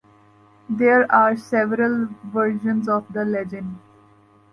There 0.67 1.05
are 1.11 1.37
several 1.37 2.07
versions 2.31 2.89
of 2.89 3.13
the 3.13 3.23
legend. 3.23 3.77